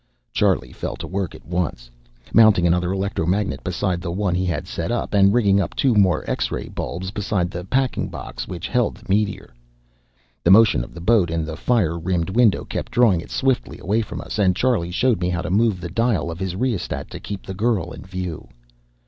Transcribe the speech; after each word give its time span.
Charlie 0.33 0.71
fell 0.71 0.95
to 0.95 1.05
work 1.05 1.35
at 1.35 1.45
once, 1.45 1.91
mounting 2.33 2.65
another 2.65 2.91
electromagnet 2.91 3.63
beside 3.63 4.01
the 4.01 4.09
one 4.11 4.33
he 4.33 4.45
had 4.45 4.65
set 4.65 4.91
up, 4.91 5.13
and 5.13 5.31
rigging 5.31 5.61
up 5.61 5.75
two 5.75 5.93
more 5.93 6.27
X 6.27 6.49
ray 6.49 6.67
bulbs 6.69 7.11
beside 7.11 7.51
the 7.51 7.65
packing 7.65 8.09
box 8.09 8.47
which 8.47 8.67
held 8.67 8.95
the 8.97 9.07
meteor. 9.07 9.53
The 10.43 10.49
motion 10.49 10.83
of 10.83 10.95
the 10.95 11.01
boat 11.01 11.29
in 11.29 11.45
the 11.45 11.55
fire 11.55 11.99
rimmed 11.99 12.31
window 12.31 12.65
kept 12.65 12.91
drawing 12.91 13.21
it 13.21 13.29
swiftly 13.29 13.77
away 13.77 14.01
from 14.01 14.21
us, 14.21 14.39
and 14.39 14.55
Charlie 14.55 14.89
showed 14.89 15.21
me 15.21 15.29
how 15.29 15.43
to 15.43 15.51
move 15.51 15.79
the 15.79 15.87
dial 15.91 16.31
of 16.31 16.39
his 16.39 16.55
rheostat 16.55 17.11
to 17.11 17.19
keep 17.19 17.45
the 17.45 17.53
girl 17.53 17.91
in 17.91 18.01
view. 18.03 18.47